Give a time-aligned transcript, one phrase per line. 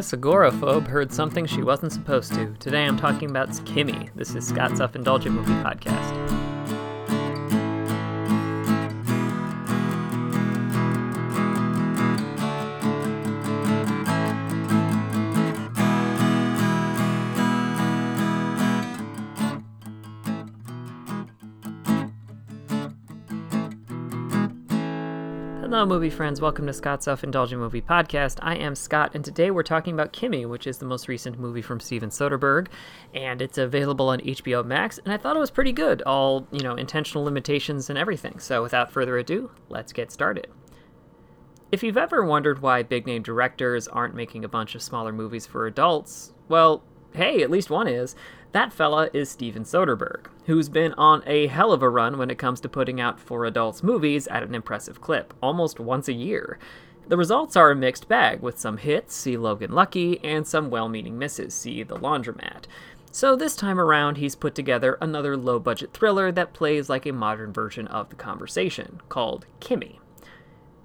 [0.00, 2.54] This agoraphobe heard something she wasn't supposed to.
[2.58, 4.08] Today I'm talking about Kimi.
[4.14, 6.49] This is Scott's Self Indulgent Movie Podcast.
[25.70, 26.40] Hello, movie friends.
[26.40, 28.40] Welcome to Scott's Self Indulgent Movie Podcast.
[28.42, 31.62] I am Scott, and today we're talking about Kimi, which is the most recent movie
[31.62, 32.66] from Steven Soderbergh,
[33.14, 34.98] and it's available on HBO Max.
[34.98, 38.40] And I thought it was pretty good, all, you know, intentional limitations and everything.
[38.40, 40.48] So without further ado, let's get started.
[41.70, 45.46] If you've ever wondered why big name directors aren't making a bunch of smaller movies
[45.46, 46.82] for adults, well,
[47.14, 48.14] hey, at least one is.
[48.52, 52.38] That fella is Steven Soderbergh, who's been on a hell of a run when it
[52.38, 56.58] comes to putting out for adults movies at an impressive clip, almost once a year.
[57.06, 60.88] The results are a mixed bag, with some hits, see Logan Lucky, and some well
[60.88, 62.64] meaning misses, see The Laundromat.
[63.12, 67.12] So this time around, he's put together another low budget thriller that plays like a
[67.12, 69.98] modern version of The Conversation, called Kimi.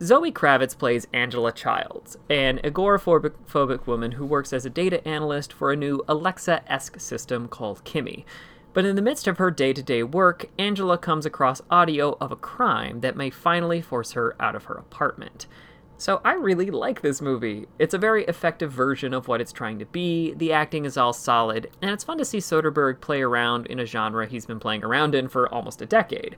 [0.03, 5.71] Zoe Kravitz plays Angela Childs, an agoraphobic woman who works as a data analyst for
[5.71, 8.25] a new Alexa esque system called Kimi.
[8.73, 12.33] But in the midst of her day to day work, Angela comes across audio of
[12.33, 15.47] a crime that may finally force her out of her apartment.
[15.97, 17.67] So I really like this movie.
[17.79, 21.13] It's a very effective version of what it's trying to be, the acting is all
[21.13, 24.83] solid, and it's fun to see Soderbergh play around in a genre he's been playing
[24.83, 26.35] around in for almost a decade.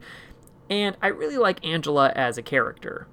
[0.69, 3.08] And I really like Angela as a character.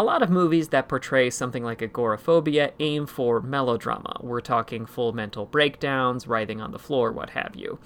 [0.00, 4.16] A lot of movies that portray something like agoraphobia aim for melodrama.
[4.20, 7.80] We're talking full mental breakdowns, writhing on the floor, what have you.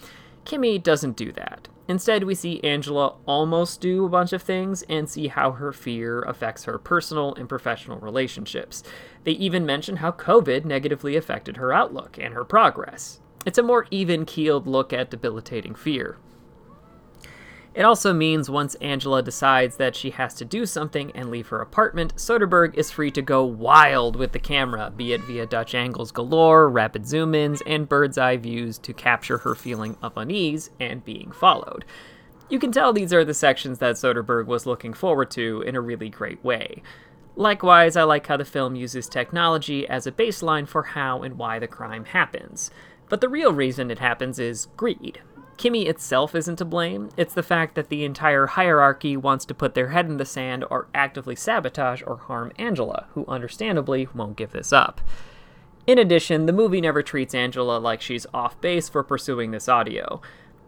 [0.44, 1.68] Kimi doesn't do that.
[1.88, 6.20] Instead, we see Angela almost do a bunch of things and see how her fear
[6.22, 8.82] affects her personal and professional relationships.
[9.24, 13.20] They even mention how COVID negatively affected her outlook and her progress.
[13.46, 16.18] It's a more even keeled look at debilitating fear.
[17.74, 21.60] It also means once Angela decides that she has to do something and leave her
[21.60, 26.12] apartment, Soderbergh is free to go wild with the camera, be it via Dutch angles
[26.12, 31.02] galore, rapid zoom ins, and bird's eye views to capture her feeling of unease and
[31.02, 31.86] being followed.
[32.50, 35.80] You can tell these are the sections that Soderbergh was looking forward to in a
[35.80, 36.82] really great way.
[37.36, 41.58] Likewise, I like how the film uses technology as a baseline for how and why
[41.58, 42.70] the crime happens.
[43.08, 45.22] But the real reason it happens is greed.
[45.62, 49.74] Kimi itself isn't to blame, it's the fact that the entire hierarchy wants to put
[49.74, 54.50] their head in the sand or actively sabotage or harm Angela, who understandably won't give
[54.50, 55.00] this up.
[55.86, 60.20] In addition, the movie never treats Angela like she's off base for pursuing this audio.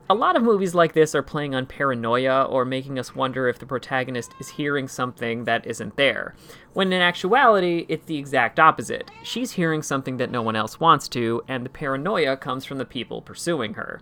[0.09, 3.59] A lot of movies like this are playing on paranoia or making us wonder if
[3.59, 6.37] the protagonist is hearing something that isn't there,
[6.73, 9.11] when in actuality, it's the exact opposite.
[9.25, 12.85] She's hearing something that no one else wants to, and the paranoia comes from the
[12.85, 14.01] people pursuing her.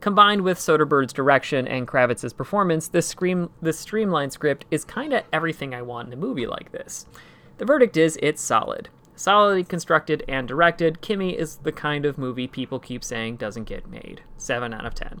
[0.00, 5.24] Combined with Soderbergh's direction and Kravitz's performance, this, scream, this streamlined script is kind of
[5.30, 7.06] everything I want in a movie like this.
[7.58, 8.88] The verdict is it's solid.
[9.14, 13.90] Solidly constructed and directed, Kimi is the kind of movie people keep saying doesn't get
[13.90, 14.22] made.
[14.38, 15.20] 7 out of 10.